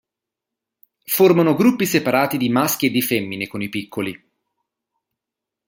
Formano 1.05 1.53
gruppi 1.53 1.85
separati 1.85 2.37
di 2.37 2.49
maschi 2.49 2.87
e 2.87 2.89
di 2.89 3.03
femmine 3.03 3.45
con 3.47 3.61
i 3.61 3.69
piccoli. 3.69 4.31